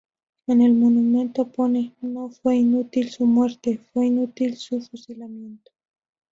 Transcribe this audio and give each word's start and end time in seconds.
En 0.47 0.63
el 0.63 0.73
monumento 0.73 1.47
pone: 1.49 1.93
"No 2.01 2.29
fue 2.29 2.55
inútil 2.55 3.11
su 3.11 3.27
muerte, 3.27 3.77
fue 3.93 4.07
inútil 4.07 4.57
su 4.57 4.81
fusilamiento". 4.81 5.71